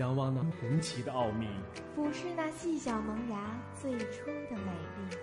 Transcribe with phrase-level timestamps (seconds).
[0.00, 1.46] 仰望那红旗的奥秘，
[1.94, 5.16] 俯视那细小萌芽最初的美丽，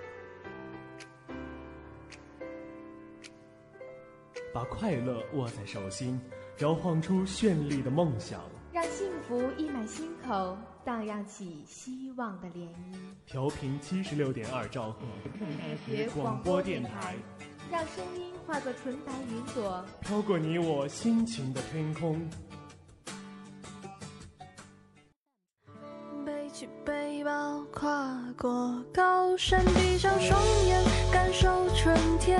[4.54, 6.18] 把快乐握在手心，
[6.60, 8.40] 摇晃出绚丽的梦想，
[8.72, 12.96] 让幸福溢满心口，荡漾起希望的涟漪。
[13.26, 15.02] 调频七十六点二兆赫，
[15.38, 17.18] 大学广播电台。
[17.70, 22.26] 让声音化作纯白云朵，飘过你我心情的天空。
[26.62, 30.80] 起背包，跨过高山，闭上双眼，
[31.12, 32.40] 感受春天。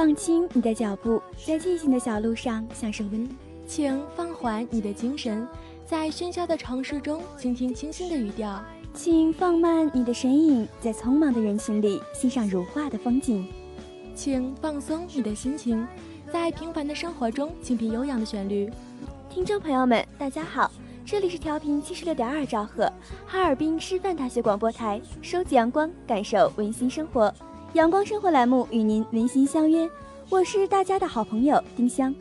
[0.00, 3.28] 放轻你的脚步，在寂静的小路上享受温
[3.66, 5.46] 请放缓你的精神，
[5.84, 8.58] 在喧嚣的城市中倾听清新的语调。
[8.94, 13.46] 请放慢你的身影，在匆忙的人群里欣赏如画的风景。
[14.14, 15.86] 请放松你的心情，
[16.32, 18.70] 在平凡的生活中倾听悠扬的旋律。
[19.28, 20.72] 听众朋友们，大家好，
[21.04, 22.90] 这里是调频七十六点二兆赫，
[23.26, 27.30] 哈尔滨师范大学广播台，收集阳光，感受温馨生活。
[27.74, 29.88] 阳光生活栏目与您温馨相约，
[30.28, 32.12] 我是大家的好朋友丁香。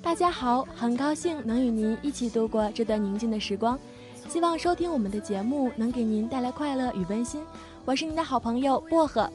[0.00, 3.78] 大家好，很高兴能与您一起度过这段宁静的时光，
[4.26, 7.42] 希望收听我们的节目能给您带来快乐与温馨。
[7.84, 9.30] 我是您的好朋友薄荷，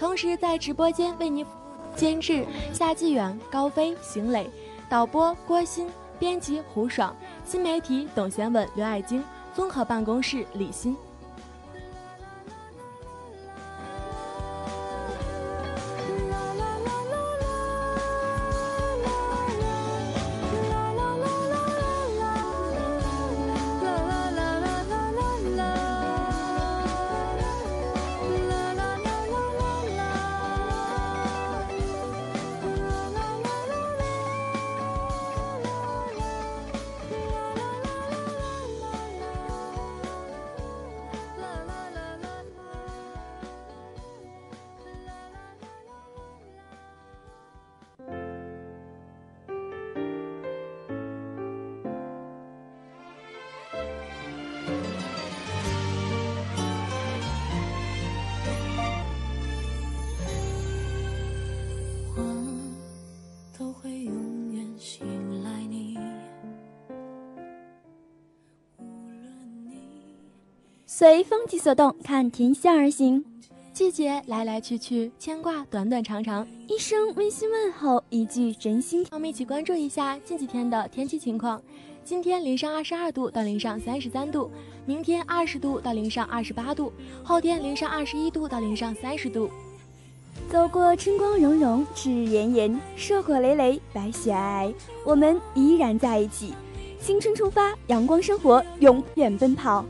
[0.00, 1.46] 同时在直播间为您
[1.94, 4.50] 监制夏季远、高飞、邢磊，
[4.90, 5.86] 导播郭鑫，
[6.18, 7.14] 编辑胡爽，
[7.44, 9.22] 新媒体董贤文、刘爱晶，
[9.54, 10.96] 综合办公室李欣。
[70.98, 73.24] 随风起所动，看天下而行。
[73.72, 79.06] 季节来来去去，牵挂短短长长，一声温馨问候，一句真心。
[79.12, 81.62] 我们一起关注一下近几天的天气情况。
[82.04, 84.50] 今天零上二十二度到零上三十三度，
[84.86, 86.92] 明天二十度到零上二十八度，
[87.22, 89.48] 后天零上二十一度到零上三十度。
[90.50, 94.74] 走过春光融融，赤日炎炎，硕果累累，白雪皑皑，
[95.04, 96.54] 我们依然在一起。
[97.00, 99.84] 青春出发，阳光生活，永远奔跑。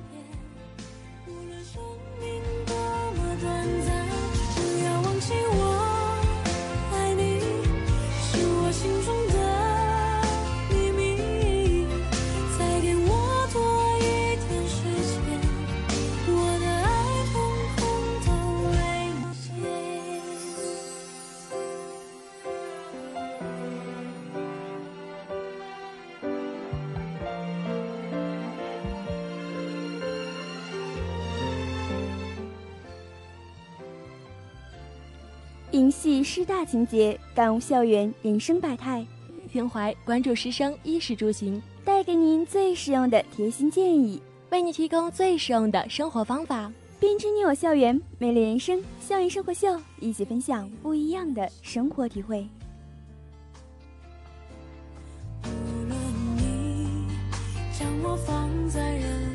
[36.49, 39.05] 大情节，感悟校园人生百态；
[39.53, 46.73] 平怀关注师生衣食住行，带给您最实用的贴心建议，为你提供最实用的生活方法。
[46.99, 52.49] 编织你我校园美丽人生，校园生活秀，一起分享不一样的生活体会。
[55.45, 55.49] 无
[55.87, 56.01] 论
[56.39, 57.07] 你
[57.79, 59.28] 将我放在人。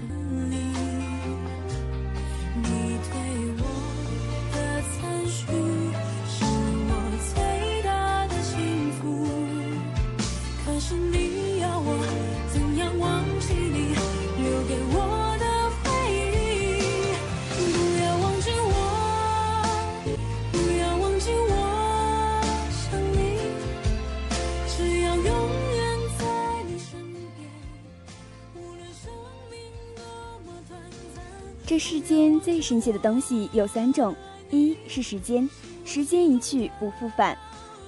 [31.66, 34.14] 这世间最神奇的东西有三种：
[34.52, 35.50] 一是时间，
[35.86, 37.34] 时间一去不复返；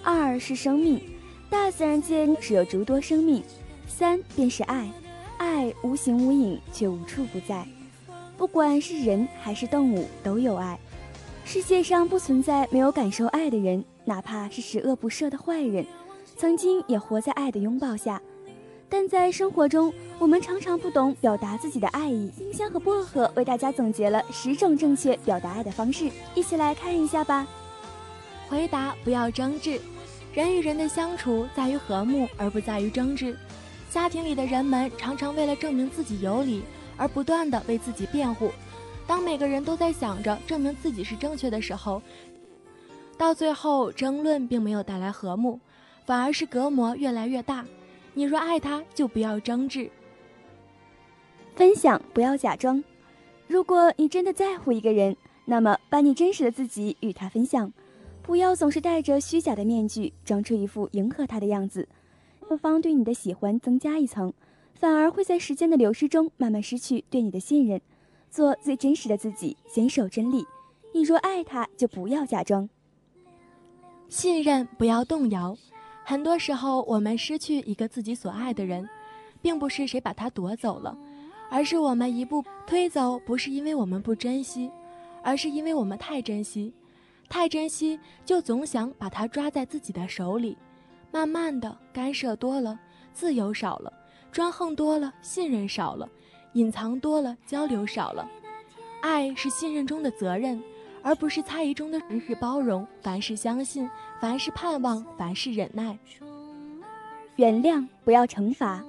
[0.02, 1.02] 二是生命，
[1.50, 3.42] 大自然间只有诸多生命；
[3.86, 4.90] 三便是爱，
[5.38, 7.68] 爱无形无影却无处不在。
[8.38, 10.80] 不管是人还是动物，都有爱。
[11.44, 15.86] 世界上不存在没有感受爱的人，哪怕是十恶不赦的坏人，
[16.38, 18.22] 曾经也活在爱的拥抱下。
[18.98, 22.32] 但在生活中，我们常常不懂表达自己的爱意。
[22.38, 27.46] 丁香和薄荷为大家总结了十种正确表达爱的方式，一起来看一下吧。
[28.48, 29.82] 回答：不要争执。
[30.34, 33.38] 人与人的相处在于和睦，而不在于争执。
[33.92, 36.64] 家庭里的人们常常为了证明自己有理，
[36.96, 38.50] 而不断的为自己辩护。
[39.06, 42.02] 当每个人都在想着证明自己是正确的时候，
[43.18, 45.60] 到最后争论并没有带来和睦，
[46.06, 47.66] 反而是隔膜越来越大。
[48.16, 49.92] 你若爱他，就不要争执。
[51.54, 52.84] 分享不要假装。
[53.48, 55.16] 如果你真的在乎一个人，
[55.46, 57.72] 那么把你真实的自己与他分享，
[58.24, 61.88] 不要总是戴着虚假的面具，装出一副迎合他的样子。
[62.48, 64.34] 对方对你的喜欢增加一层，
[64.74, 67.80] 反而会在时间的流失中慢慢失去对你的信任。
[68.32, 70.46] 做最真实的自己，坚守真理。
[70.94, 72.70] 你若爱他，就不要假装。
[74.10, 75.58] 信任不要动摇。
[76.08, 78.88] 很多时候，我们失去一个自己所爱的人，
[79.42, 80.96] 并不是谁把他夺走了，
[81.50, 83.18] 而是我们一步推走。
[83.26, 84.70] 不是因为我们不珍惜，
[85.24, 86.72] 而是因为我们太珍惜，
[87.28, 90.56] 太珍惜，就总想把他抓在自己的手里。
[91.12, 92.80] 慢慢的，干涉多了，
[93.12, 93.92] 自由少了；
[94.32, 96.08] 专横多了，信任少了；
[96.54, 98.30] 隐藏多了，交流少了。
[99.02, 100.62] 爱是信任中的责任。
[101.06, 103.88] 而不是猜疑中的凡事包容，凡事相信，
[104.20, 105.96] 凡事盼望，凡事忍耐。
[107.36, 108.84] 原谅，不要惩罚。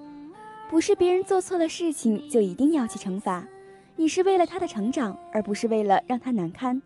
[0.70, 3.46] 不是别人做错了事情就一定要去惩罚，
[3.96, 6.80] 你是为了他的成长，而不是为了让他难堪。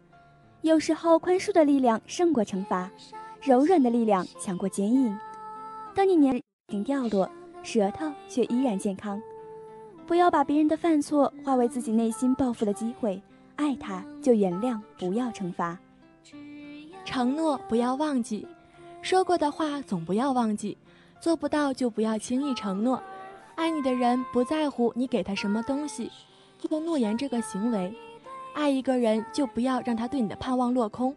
[0.63, 2.91] 有时候宽恕的力量胜过惩罚，
[3.41, 5.17] 柔软的力量强过坚硬。
[5.95, 7.31] 当你年龄掉落，
[7.63, 9.23] 舌头却依然健康。
[10.09, 13.23] 不要把别人的犯错化为自己内心报复的机会。
[13.61, 15.79] 爱他就原谅，不要惩罚。
[17.05, 18.47] 承诺不要忘记，
[19.03, 20.79] 说过的话总不要忘记，
[21.21, 23.03] 做不到就不要轻易承诺。
[23.57, 26.11] 爱你的人不在乎你给他什么东西，
[26.59, 27.95] 做诺言这个行为。
[28.55, 31.15] 爱一个人就不要让他对你的盼望落空，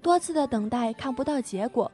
[0.00, 1.92] 多次的等待看不到结果，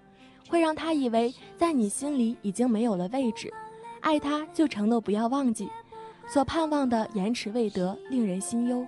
[0.48, 3.52] 会让他以为在你心里已经没有了位置。
[4.00, 5.68] 爱他就承诺不要忘记，
[6.28, 8.86] 所盼望的延迟未得，令人心忧。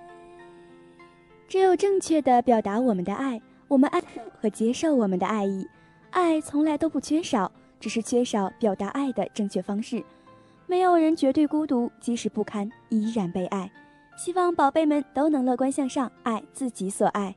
[1.47, 4.01] 只有正确的表达我们的爱，我们爱
[4.41, 5.67] 和接受我们的爱意，
[6.09, 10.03] 爱从来都不缺少，只是缺少表达爱的正确方式。
[10.65, 13.71] 没有人绝对孤独，即使不堪，依然被爱。
[14.17, 17.35] 希望宝贝们都能乐观向上，爱自己所爱。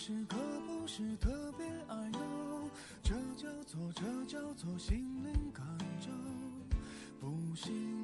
[0.00, 1.28] 是可不是特
[1.58, 2.20] 别爱闹
[3.02, 5.66] 这叫做这叫做心灵感
[6.00, 6.08] 召
[7.18, 7.97] 不幸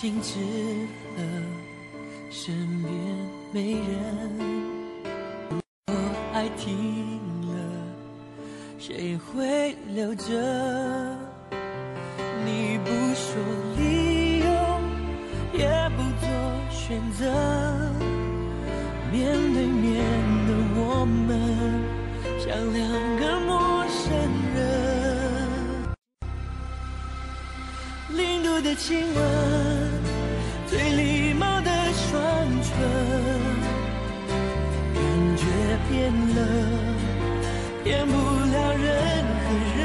[0.00, 0.38] 静止
[1.16, 1.22] 了
[2.30, 2.92] 身边
[3.52, 3.82] 没人。
[5.50, 5.94] 如果
[6.32, 7.52] 爱停了
[8.78, 11.18] 谁会留着？
[12.44, 13.34] 你不说
[13.76, 14.46] 理由
[15.52, 16.28] 也不做
[16.70, 17.67] 选择。
[28.60, 29.22] 的亲吻，
[30.66, 32.18] 最礼貌的双
[32.60, 32.70] 唇，
[34.94, 34.96] 感
[35.36, 35.44] 觉
[35.88, 36.38] 变了，
[37.84, 38.88] 骗不了任
[39.40, 39.46] 何
[39.78, 39.80] 人。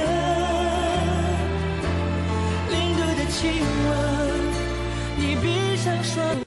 [2.72, 3.42] 凝固的亲
[3.86, 3.92] 吻，
[5.18, 6.43] 你闭上双眼。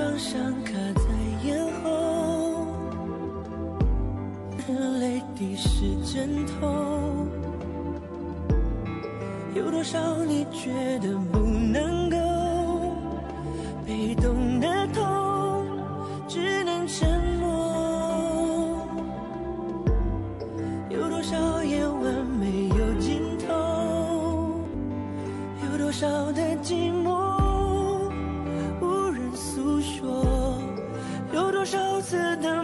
[0.00, 1.02] 创伤卡在
[1.44, 2.64] 咽喉，
[4.66, 7.26] 热泪滴湿枕头，
[9.54, 11.29] 有多少你觉得？
[32.10, 32.59] to know.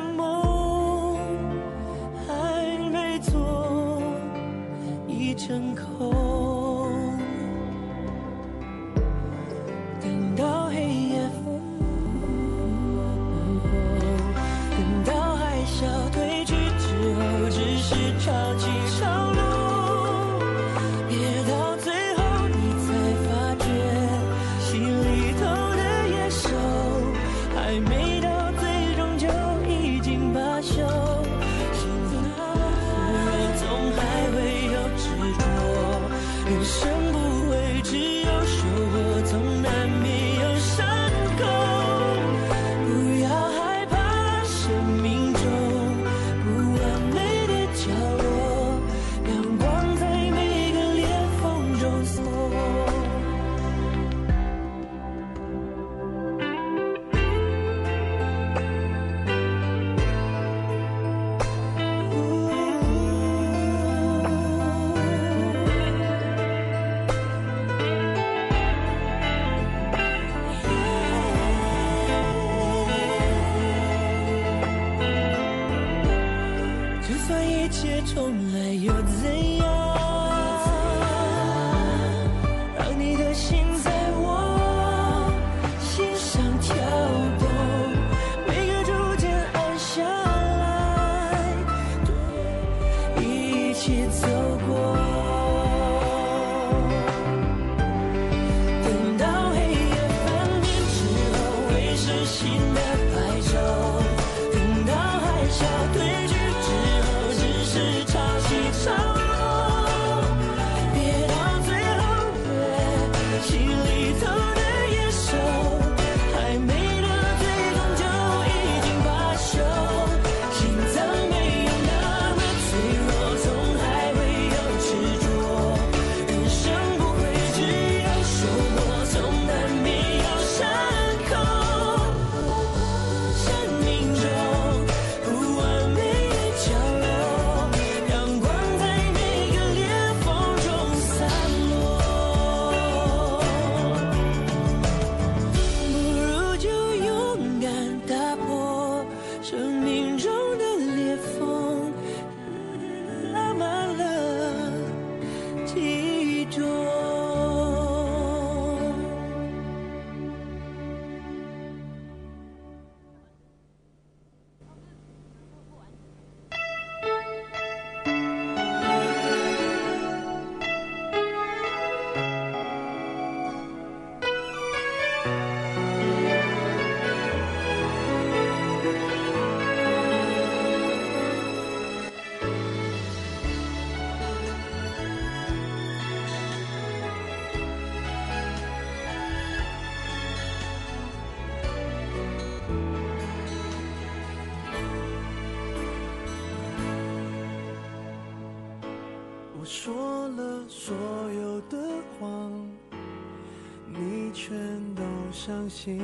[205.46, 205.96] 伤心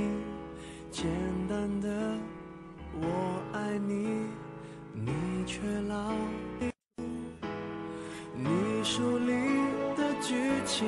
[0.92, 1.04] 简
[1.48, 1.88] 单的
[3.00, 4.28] 我爱你
[4.94, 5.10] 你
[5.44, 6.12] 却老
[8.36, 9.32] 你书里
[9.96, 10.86] 的剧情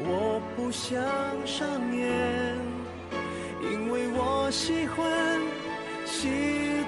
[0.00, 1.02] 我不想
[1.46, 2.58] 上演
[3.62, 5.40] 因为我喜欢
[6.04, 6.28] 喜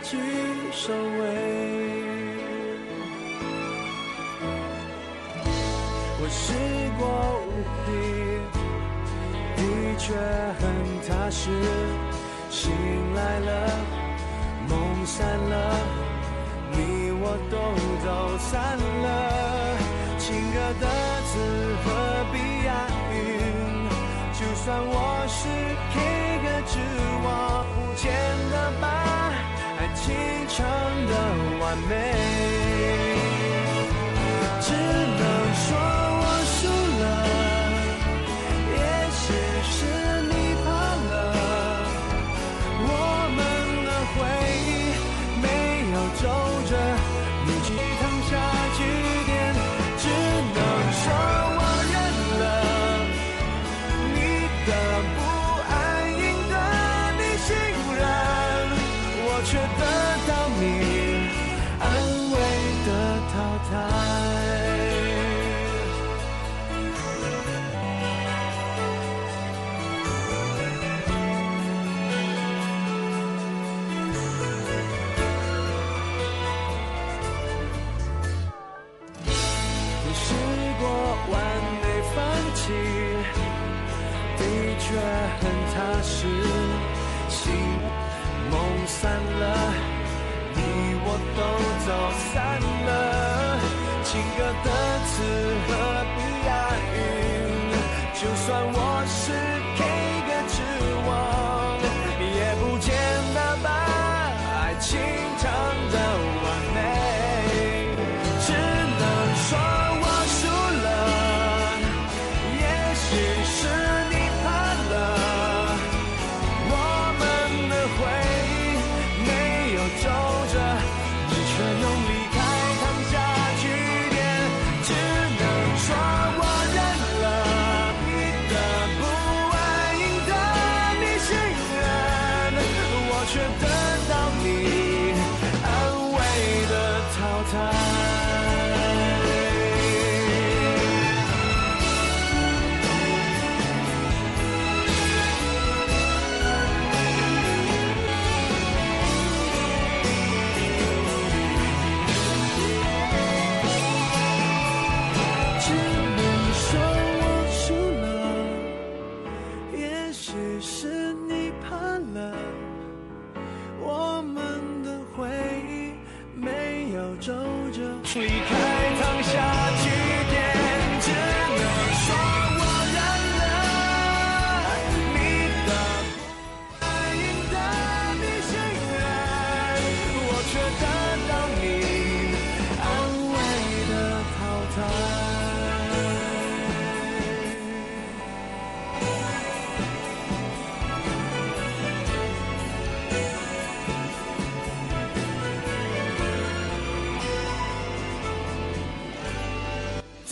[0.03, 0.19] 剧
[0.71, 1.95] 收尾。
[6.21, 6.53] 我试
[6.99, 7.07] 过
[7.49, 7.51] 无
[7.87, 8.34] 悔
[10.07, 11.49] 却很踏实
[12.51, 12.71] 醒
[13.15, 13.71] 来了
[14.69, 15.77] 梦散了
[16.73, 17.57] 你我都
[18.05, 19.79] 走散了
[20.19, 20.87] 情歌的
[21.25, 21.39] 词
[21.83, 21.87] 何
[22.31, 22.37] 必
[22.67, 23.89] 押韵
[24.35, 25.49] 就算我是
[25.95, 25.95] k
[26.43, 26.79] 歌之
[27.25, 28.13] 王不见
[28.51, 29.33] 了吧
[29.79, 30.15] 爱情
[30.49, 30.67] 唱
[31.07, 32.34] 的完美。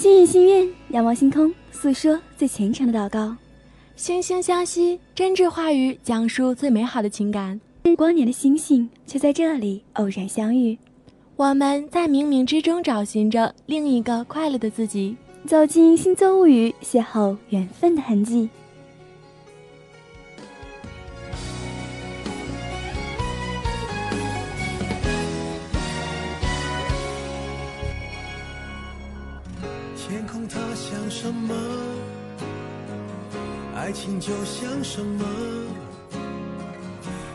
[0.02, 3.36] 心语心愿，仰望星空，诉说最虔诚的祷告。
[3.96, 7.60] 惺惺相惜，真挚话语讲述最美好的情感。
[7.96, 10.76] 光年的星星却在这里偶然相遇，
[11.36, 15.16] 我们在冥冥之中找寻着另一个快乐的自己。
[15.46, 18.50] 走进星座物语，邂逅缘分的痕迹。
[31.22, 31.54] 什么？
[33.76, 35.24] 爱情就像什么？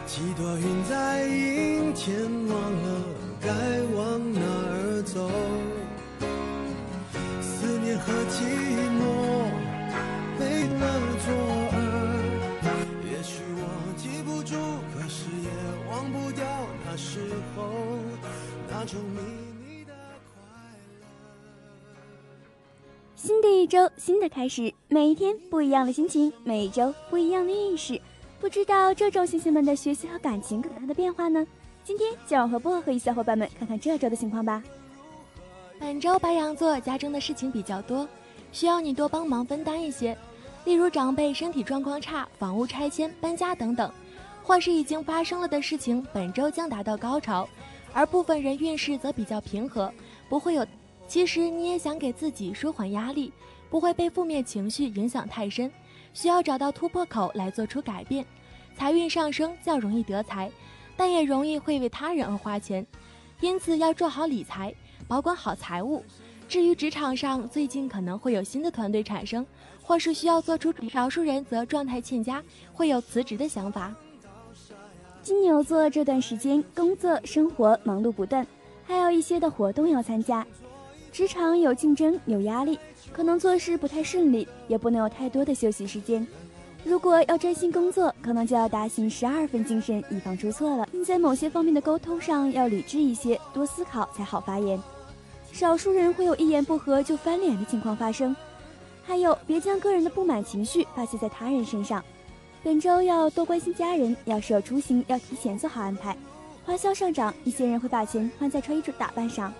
[0.06, 2.20] 几朵云在阴天，
[2.50, 3.02] 忘了
[3.40, 3.48] 该
[3.96, 5.32] 往哪儿走。
[7.42, 8.44] 思念和寂
[9.00, 9.02] 寞
[10.38, 10.84] 被了
[11.24, 11.32] 左
[11.72, 11.80] 耳。
[13.10, 13.64] 也许我
[13.96, 14.54] 记不住，
[14.94, 15.50] 可是也
[15.90, 16.46] 忘不掉
[16.86, 17.22] 那时
[17.56, 17.72] 候
[18.70, 19.47] 那种迷
[23.28, 28.00] 新的一周，新的开始，每一天不一样的心情，每一周不一样的运势。
[28.40, 31.46] 不知道这周星星们的学习和感情可能的变化呢？
[31.84, 34.64] 今天就让我和薄荷与小伙伴们看看这周的情况吧。
[35.78, 38.08] 本周白羊座家中的事情比较多，
[38.54, 40.18] 需要你多帮忙分担一些，
[40.64, 43.92] 例如长辈身体状况差、房屋拆迁、搬家等等，
[44.42, 47.46] 或是已经发生了的事情，本周将达到高潮，
[47.92, 49.92] 而部分人运势则比较平和，
[50.30, 50.66] 不会有。
[51.08, 53.32] 其实你也想给自己舒缓压力，
[53.70, 55.72] 不会被负面情绪影响太深，
[56.14, 58.26] 需要找到突破口来做出改变。
[58.76, 60.52] 财运上升较容易得财，
[60.96, 62.86] 但也容易会为他人而花钱，
[63.40, 64.74] 因此要做好理财。
[65.08, 66.04] 保管好财务。
[66.50, 69.46] 至于职场上，最近可能会有新的团队产生，
[69.82, 72.44] 或是需要做出少数人则状态欠佳，
[72.74, 73.96] 会有辞职的想法。
[75.22, 78.46] 金牛座这段时间工作生活忙碌不断，
[78.86, 80.46] 还有一些的活动要参加，
[81.18, 82.78] 职场有竞争有压力，
[83.12, 86.28] 可能做事不太顺利，也不能有太多的休息时间。
[86.84, 90.88] 如果要专心工作，可能就要打醒十二分精神，以防出错了。
[90.92, 94.80] 并在某些方面的沟通上要理智一些，多思考才好发言。
[95.52, 98.36] 少数人会有一言不合就翻脸的情况发生，
[99.04, 102.06] 还有别将个人的不满情绪发泄在他人身上。
[102.64, 106.16] 本周要多关心家人，要是有出行要提前做好安排。
[106.64, 109.52] 花销上涨，一些人会把钱花在穿衣打扮上。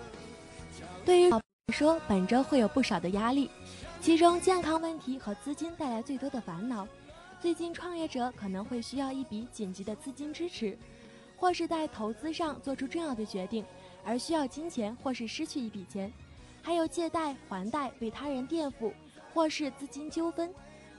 [1.04, 1.32] 对于
[1.72, 3.50] 说，本周会有不少的压力，
[4.00, 6.88] 其中健康问题和资金带来最多的烦恼。
[7.40, 10.76] 最近创业者可能会需要一笔紧急的资金支持，
[11.36, 13.64] 或是在投资上做出重要的决定，
[14.02, 16.10] 而需要金钱或是失去一笔钱，
[16.62, 18.92] 还有借贷还贷、为他人垫付，
[19.34, 20.52] 或是资金纠纷。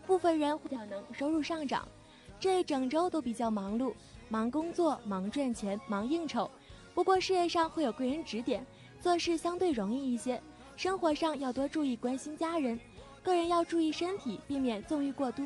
[0.06, 1.88] 部分人可能收入上涨，
[2.40, 3.94] 这一整周都比较忙碌，
[4.30, 6.50] 忙工作、忙赚钱、忙应酬。
[6.94, 8.66] 不过事业上会有贵人指点，
[9.02, 10.42] 做事相对容易一些。
[10.80, 12.80] 生活上要多注意关心家人，
[13.22, 15.46] 个人要注意身体，避免纵欲过度。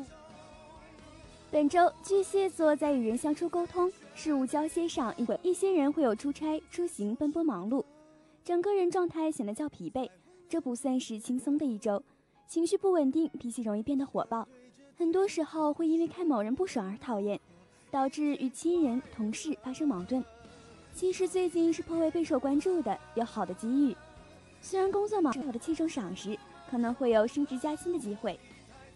[1.50, 7.84] 本周巨蟹座在与人相处、沟通、事务交接上，一一些人会有出差、出行、奔波忙碌，
[8.44, 10.08] 整个人状态显得较疲惫。
[10.48, 12.00] 这不算是轻松的一周，
[12.46, 14.46] 情绪不稳定，脾气容易变得火爆，
[14.96, 17.40] 很多时候会因为看某人不爽而讨厌，
[17.90, 20.24] 导致与亲人、同事发生矛盾。
[20.94, 23.96] 其实最近是颇为备受关注的，有好的机遇。
[24.64, 26.36] 虽然工作忙，好的器重赏识，
[26.70, 28.40] 可能会有升职加薪的机会。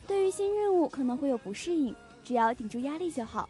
[0.07, 3.47] 对于新任务可能会有不适应，只要顶住压力就好。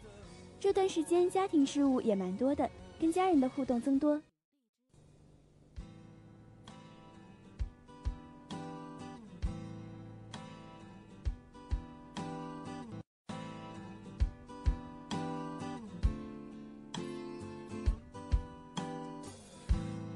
[0.59, 2.69] 这段时间家庭事务也蛮多的，
[3.01, 4.21] 跟家人的互动增多。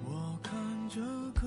[0.05, 0.53] 我看
[0.91, 1.01] 这
[1.41, 1.47] 颗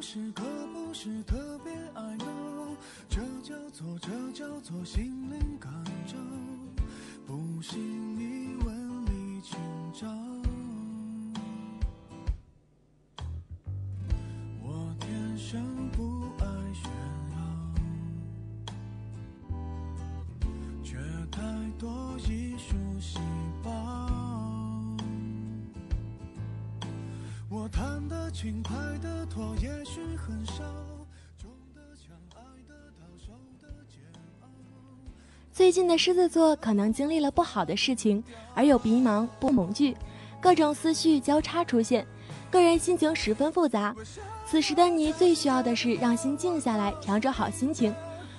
[0.00, 2.24] 是，可不是特别爱闹，
[3.08, 5.70] 这叫做，这叫做心灵感
[6.06, 6.49] 召。
[35.60, 39.94] 最近的狮子座可能经历了不好的事情，而有迷茫、不恐惧，
[40.40, 42.06] 各种思绪交叉出现，
[42.50, 43.94] 个人心情十分复杂。
[44.46, 47.94] 此时的你最需要的是让心静下来，调整好心情。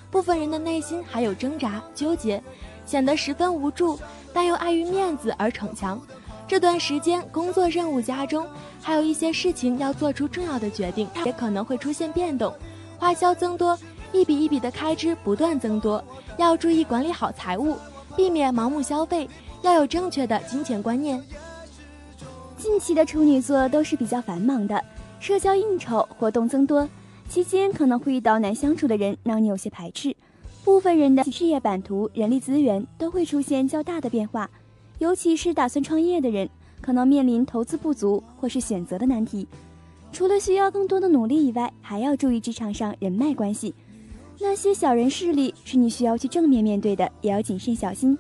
[0.10, 2.42] 部分人的内心还有挣扎、纠结，
[2.88, 4.00] 显得十分无助，
[4.34, 6.02] 但又碍于面子而逞强。
[6.48, 8.48] 这段时间工作任务加重，
[8.82, 12.52] 还有一些事情要做出重要的决定，也可能会出现变动，
[12.98, 13.78] 花销增多，
[14.14, 16.04] 一笔一笔的开支不断增多，
[16.38, 17.76] 要注意管理好财务，
[18.16, 19.30] 避免盲目消费，
[19.62, 21.22] 要有正确的金钱观念。
[22.58, 24.84] 近期的处女座都是比较繁忙的，
[25.20, 26.88] 社交应酬活动增多，
[27.30, 30.16] 期间可能会遇到难相处的人，让你有些排斥。
[30.64, 34.48] 部分人的事业版图、人力资源都会出现较大的变化，
[35.00, 36.48] 尤其是打算创业的人，
[36.82, 39.48] 可能面临投资不足或是选择的难题。
[40.12, 43.74] 除了需要更多的努力以外，还要注意职场上人脉关系，
[44.42, 48.18] 那些小人势力是你需要去正面面对的，也要谨慎小心。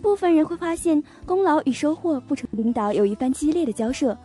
[0.00, 4.16] 部分人会发现功劳与收获不成，领导有一番激烈的交涉，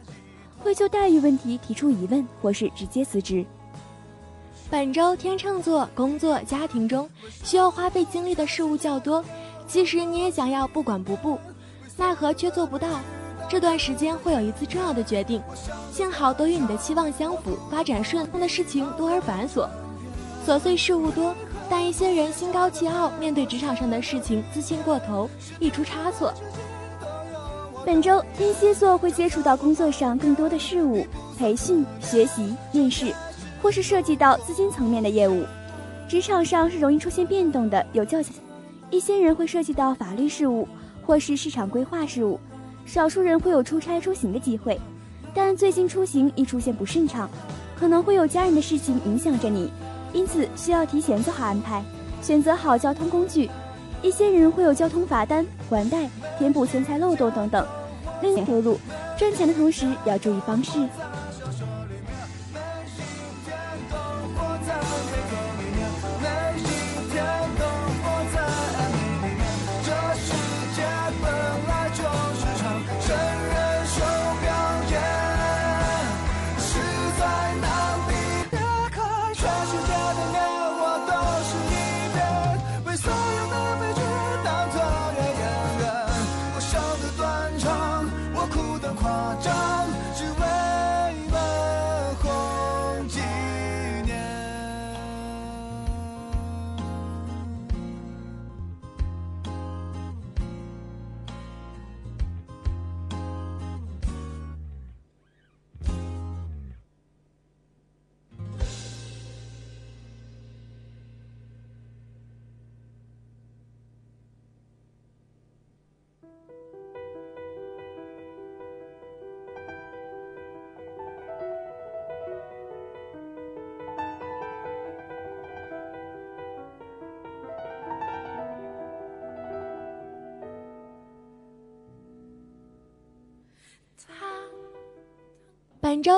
[0.59, 3.43] 会就待遇问题提出疑问，或是直接辞职。
[4.69, 7.09] 本周天秤座工作、家庭中
[7.43, 9.25] 需要花费精力的事物较多，
[9.67, 11.39] 其实你也想要不管不顾，
[11.97, 12.87] 奈何却做不到。
[13.49, 15.41] 这段时间会有一次重要的决定，
[15.91, 18.27] 幸好都与你的期望相符，发展顺。
[18.31, 19.67] 但的事情多而繁琐，
[20.45, 21.33] 琐碎事务多，
[21.69, 26.33] 但一些人心高气傲，面对职场上的事情自信过头，易出差错。
[27.85, 31.05] 本周天蝎座会接触到工作上更多的事务、
[31.37, 33.13] 培训、学习、面试，
[33.61, 35.45] 或是涉及到资金层面的业务。
[36.09, 38.33] 职场上是容易出现变动的，有较强。
[38.89, 40.67] 一些人会涉及到法律事务，
[41.05, 42.39] 或是市场规划事务。
[42.85, 44.77] 少数人会有出差出行的机会，
[45.33, 47.29] 但最近出行易出现不顺畅，
[47.79, 49.71] 可能会有家人的事情影响着你，
[50.13, 51.83] 因此需要提前做好安排，
[52.21, 53.49] 选择好交通工具。
[54.01, 57.65] 一些人会有交通罚单、还贷、填补钱财漏洞等等。
[58.21, 58.77] 另一条路，
[59.17, 60.87] 赚钱的同时要注意方式。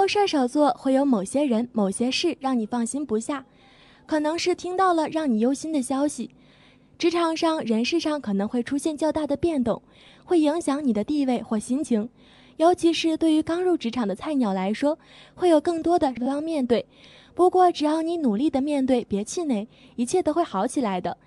[0.08, 3.46] 射手座会有某些人、某些事让你放心不下，
[4.06, 6.32] 可能是听到了让你忧心的消息。
[6.98, 9.82] 职场上、人事上可能会出现较大的变动，
[10.24, 12.10] 会影响你的地位或心情。
[12.58, 14.98] 尤其是对于刚入职场的菜鸟来说，
[15.34, 16.86] 会有更多的要面对。
[17.34, 21.18] 不过，只要你努力的面对，别气馁，一切都会好起来的。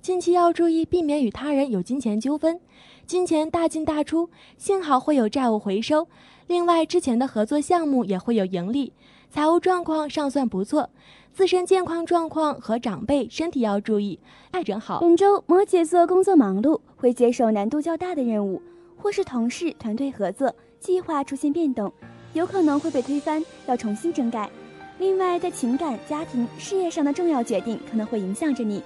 [0.00, 2.60] 近期要注意避免与他人有金钱纠纷，
[3.04, 6.06] 金钱大进大出，幸好会有债务回收。
[6.46, 8.92] 另外，之前的合作项目也会有盈利，
[9.28, 10.88] 财务状况尚算不错。
[11.34, 14.18] 自身健康状况和长辈身体要注意，
[14.52, 15.00] 爱人好。
[15.00, 18.62] 本周摩羯座工作忙碌，会接受难度较大的任务，
[18.96, 21.92] 或是同事团队合作计划出现变动，
[22.32, 24.48] 有可能会被推翻，要重新整改。
[24.98, 28.82] 另外，在情感、家庭、事业上的重要决定可能会影响着你。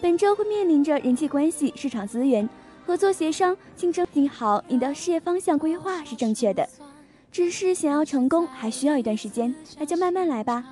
[0.00, 2.48] 本周会面临着人际关系、市场资源、
[2.86, 4.06] 合作协商、竞争。
[4.12, 6.68] 幸好你的事业方向规划是正确的，
[7.30, 10.64] 只是想要成功还需要一段时间，那就慢慢来吧。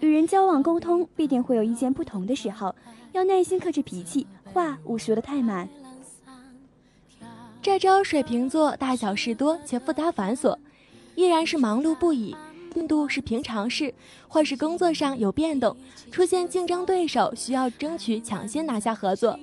[0.00, 2.74] 与人交往沟通，必定会有意见不同的时候，
[3.12, 5.68] 要耐心克制脾气，话勿说的太满。
[7.60, 10.56] 这周水瓶座大小事多且复杂繁琐，
[11.14, 12.34] 依然是忙碌不已。
[12.72, 13.92] 进度是平常事，
[14.28, 15.76] 或是工作上有变动，
[16.12, 19.38] 出现竞争对手，需要争取抢先拿下合作。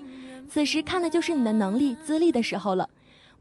[0.50, 2.90] 此时看的就是你的能力、资历的时候了。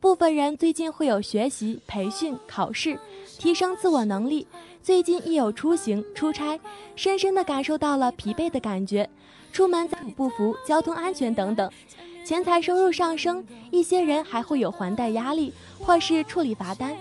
[0.00, 2.98] 部分人最近会有学习、培训、考试，
[3.38, 4.46] 提升自我能力。
[4.82, 6.60] 最近亦有出行、出差，
[6.94, 9.08] 深深的感受到了疲惫的感觉。
[9.52, 11.70] 出门在不服，交通安全等等，
[12.24, 13.44] 钱财收入上升。
[13.70, 16.94] 一些人还会有还贷压力，或是处理罚单。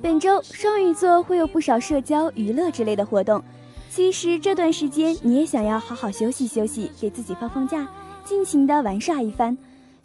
[0.00, 3.42] 本周双鱼座会有不少社交、娱乐之类的活动。
[3.90, 7.88] 其实这段时间你也想要好好休息休息，给自己放放假，
[8.24, 9.56] 尽情的玩耍一番，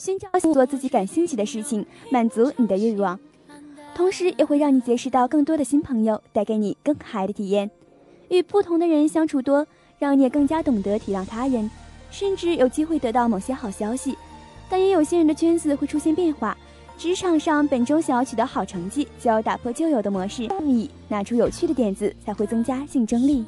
[0.03, 3.19] 寻找做自己感兴趣的事情，满足你的欲望。
[3.93, 7.69] 同时也会让你结识到更多的新朋友，带给你更嗨的体验。
[8.29, 9.67] 与不同的人相处多，
[9.99, 11.69] 让你也更加懂得体谅他人，
[12.09, 14.17] 甚至有机会得到某些好消息。
[14.67, 16.57] 但也有些人的圈子会出现变化。
[16.97, 23.45] 职场上本周想要取得好成绩，就要打破旧有的模式，创意拿出有趣的点子，才会增加竞争力。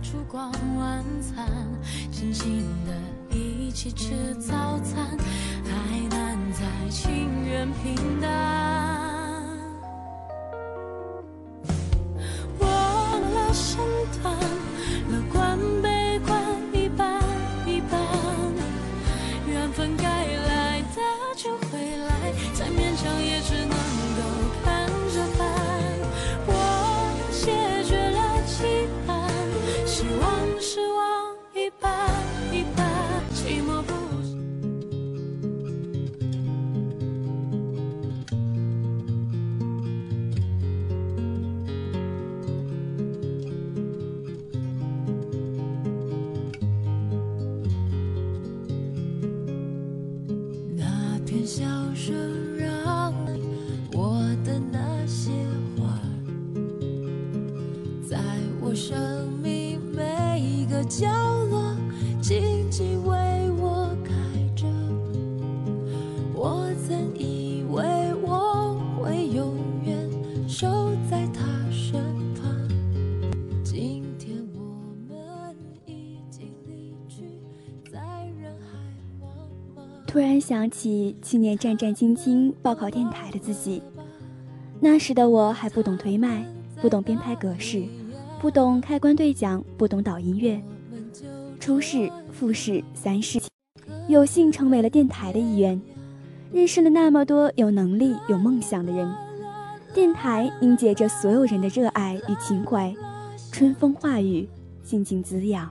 [0.00, 1.46] 烛光晚餐，
[2.10, 2.92] 静静的
[3.36, 5.16] 一起吃早餐。
[6.90, 8.28] 情愿平淡，
[12.58, 13.78] 忘了身
[14.20, 14.34] 段，
[15.10, 17.22] 乐观悲观一半
[17.66, 18.00] 一半，
[19.46, 21.00] 缘分该来的
[21.36, 23.77] 就会来，再勉强也只能
[80.48, 83.82] 想起去年战战兢兢报考电台的自己，
[84.80, 86.42] 那时的我还不懂推麦，
[86.80, 87.82] 不懂编排格式，
[88.40, 90.58] 不懂开关对讲，不懂导音乐。
[91.60, 93.38] 初试、复试、三试，
[94.08, 95.78] 有幸成为了电台的一员，
[96.50, 99.06] 认识了那么多有能力、有梦想的人。
[99.92, 102.94] 电台凝结着所有人的热爱与情怀，
[103.52, 104.48] 春风化雨，
[104.82, 105.70] 静静滋养。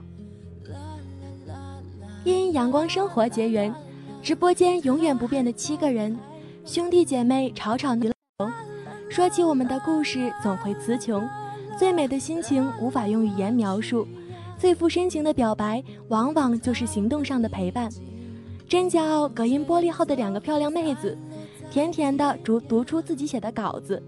[2.22, 3.74] 因阳光生活结缘。
[4.22, 6.16] 直播间永远不变的七个人，
[6.64, 8.50] 兄弟姐妹吵吵闹闹，
[9.08, 11.26] 说起我们的故事总会词穷，
[11.78, 14.06] 最美的心情无法用语言描述，
[14.58, 17.88] 最富深情的表白往往就是行动上的陪伴。
[18.68, 21.16] 真骄傲，隔音玻璃后的两个漂亮妹子，
[21.70, 24.02] 甜甜的读读出自己写的稿子。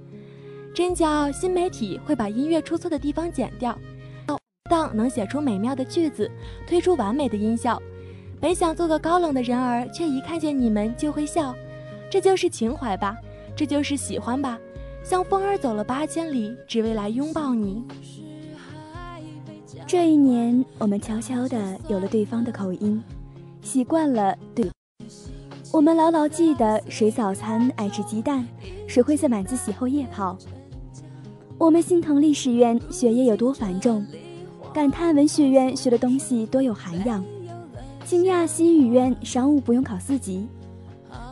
[0.74, 3.78] 真骄傲，新媒体会把音乐出错的地方剪掉，
[4.68, 6.30] 当能写出美妙的句子，
[6.66, 7.80] 推出完美的音效。
[8.41, 11.55] 本想做个高冷的人儿，却一看见你们就会笑，
[12.11, 13.16] 这就是情怀吧，
[13.55, 14.59] 这就是喜欢吧。
[15.05, 17.84] 像风儿走了八千里，只为来拥抱你。
[19.86, 23.03] 这一年，我们悄悄的有了对方的口音，
[23.61, 24.70] 习惯了对。
[25.72, 28.47] 我们牢牢记得谁早餐爱吃鸡蛋，
[28.86, 30.36] 谁会在晚自习后夜跑。
[31.59, 34.05] 我们心疼历史院学业有多繁重，
[34.72, 37.24] 感叹文学院学的东西多有涵养，
[38.11, 40.48] 惊讶西语院商务不用考四级，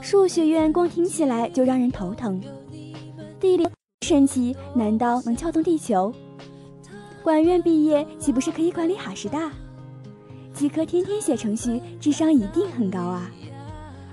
[0.01, 2.41] 数学院光听起来就让人头疼。
[3.41, 3.67] 地理
[4.03, 6.15] 神奇，难道能撬动地球？
[7.21, 9.51] 管院毕业岂不是可以管理哈师大？
[10.55, 13.29] 几科天天写程序，智商一定很高啊！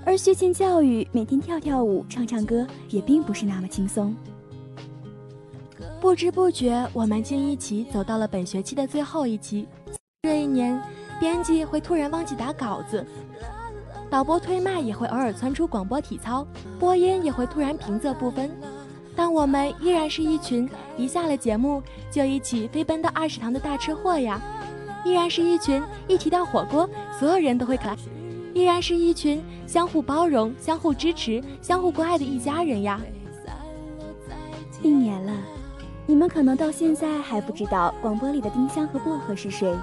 [0.04, 4.12] 而学前教育，每天跳跳舞、唱唱歌，也并不是那么轻松。
[6.00, 9.68] 不知不觉，我们竟一起走到了本学期的最后一期。
[10.22, 10.82] 这一年，
[11.18, 13.04] 编辑会突然忘记打稿子，
[14.10, 16.46] 导播推麦也会偶尔窜出广播体操，
[16.78, 18.50] 播音也会突然平仄不分。
[19.14, 24.40] 但我们依然是一群一下了节目就一起飞奔到二食堂的大吃货呀！
[25.04, 26.88] 依然是一群一提到火锅，
[27.18, 27.96] 所有人都会来。
[28.52, 33.00] 依然是一群相互包容、相互支持、相互关爱的一家人呀！
[34.82, 35.32] 一年了，
[36.06, 39.74] 你们可能到现在还不知道广播里的丁香和薄荷是谁，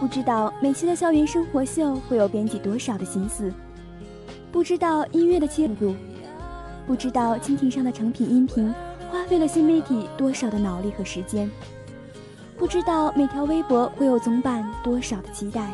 [0.00, 3.52] 不知道每期的校园生活秀会有编辑多少的心思，
[4.50, 5.94] 不知道音乐的切入，
[6.86, 8.74] 不知道蜻蜓上的成品音频
[9.10, 11.50] 花费了新媒体多少的脑力和时间，
[12.56, 15.70] 不知道每条微博会有总版多少的期待。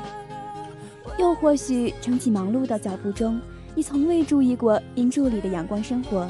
[1.18, 3.40] 又或许，撑起忙碌的脚步中，
[3.76, 6.26] 你从未注意过音柱里的阳光生活。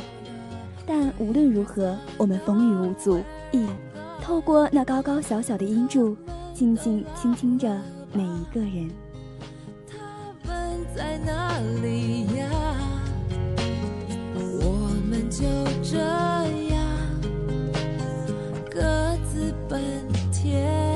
[0.86, 3.22] 但无论如何，我们风雨无阻，
[3.52, 3.66] 一
[4.20, 6.14] 透过那高高小小的音柱，
[6.56, 7.68] 静静倾听着
[8.14, 8.90] 每一个人。
[9.86, 12.48] 他们在哪里呀？
[14.34, 15.44] 我们就
[15.82, 16.80] 这样
[18.70, 18.80] 各
[19.30, 19.78] 自奔
[20.32, 20.95] 天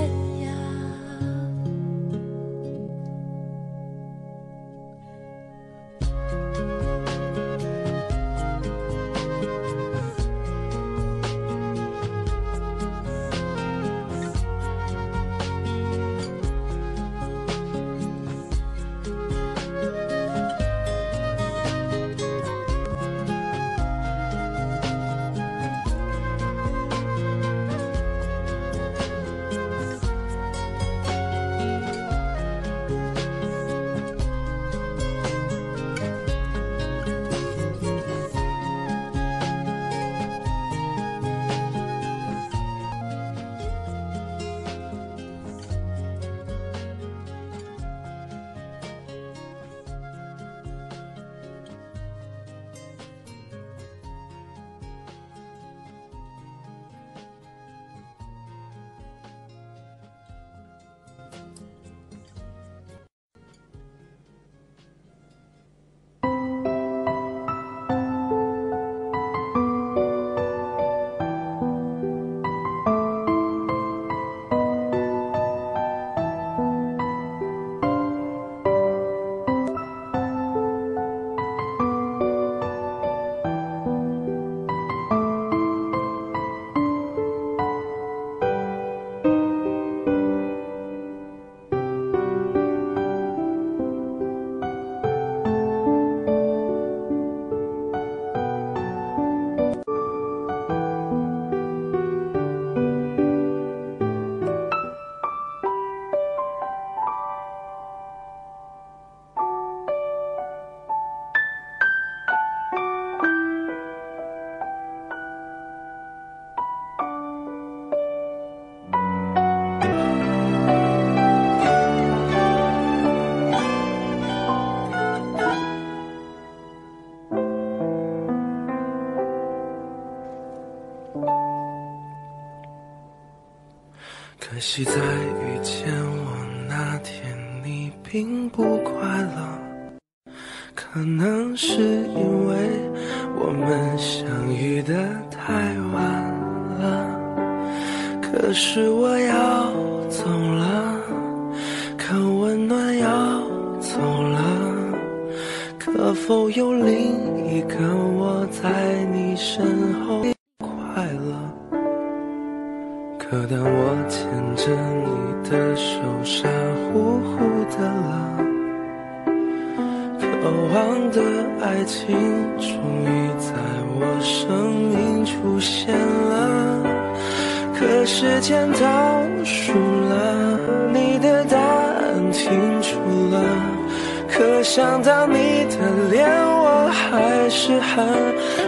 [187.51, 188.07] 是很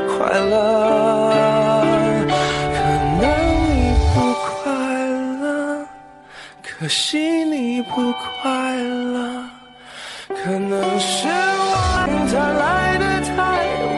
[0.09, 0.18] 快
[0.51, 0.55] 乐。
[2.74, 2.78] 可
[3.20, 3.24] 能
[3.64, 4.51] 你不快
[5.41, 5.87] 乐，
[6.62, 9.16] 可惜你不快乐。
[10.28, 11.30] 可能是我
[12.33, 13.33] 他来的太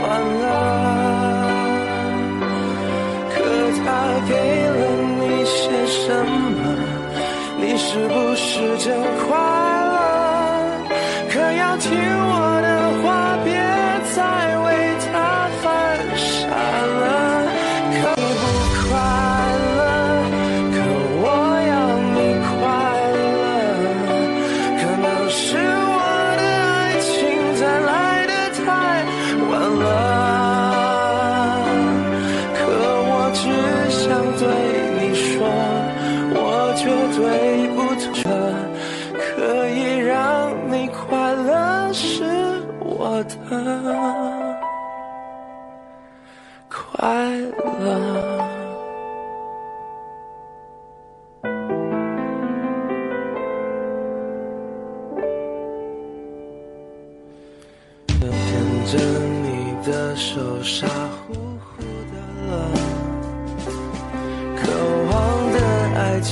[0.02, 0.04] 晚
[0.42, 0.44] 了，
[3.30, 3.34] 可
[3.80, 3.84] 他
[4.28, 4.32] 给
[4.68, 4.78] 了
[5.18, 5.52] 你些
[5.86, 5.92] 什
[6.26, 6.60] 么？
[7.58, 8.44] 你是不是
[8.78, 8.86] 真
[9.26, 9.28] 快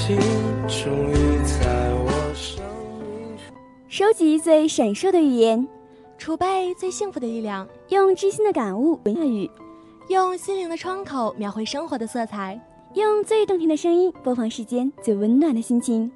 [0.02, 0.18] 的爱情
[0.66, 2.64] 终于在我生
[2.98, 3.38] 命。
[3.88, 5.66] 收集最闪烁的语言，
[6.18, 9.50] 储备最幸福的力量，用知心的感悟文粤语，
[10.08, 12.60] 用心灵的窗口描绘生活的色彩，
[12.94, 16.10] 用最动听的声音播放世间最温暖的心情。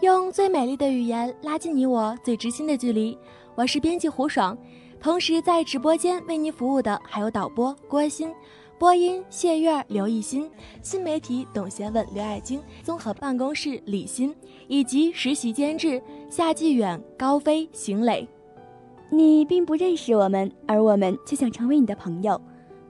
[0.00, 3.16] 用最美丽的语言拉近你我最知心的距离。
[3.54, 4.56] 我是编辑胡爽，
[5.00, 8.30] 同时在直播间为您服务的还有导播郭鑫、
[8.78, 10.50] 播音谢月、刘艺昕、
[10.82, 14.34] 新媒体董贤文、刘爱晶、综合办公室李欣，
[14.68, 18.28] 以及实习监制夏继远、高飞、邢磊。
[19.08, 22.38] 你并不认识我们，而我们却想成为你的朋友。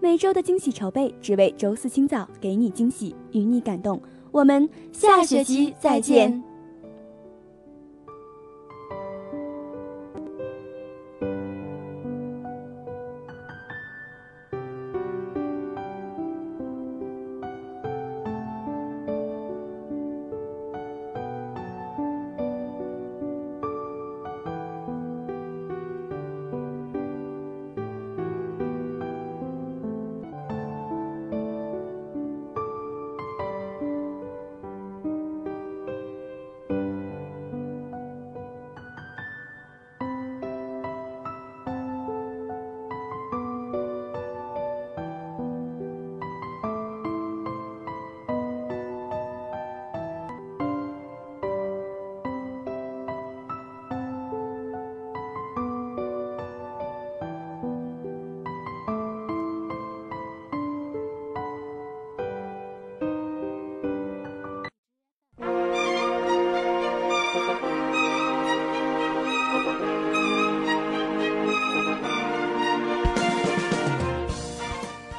[0.01, 4.01] 每周的惊喜筹备，只为周四清早给你惊喜，与你感动。
[4.33, 6.43] 我们下学期再见。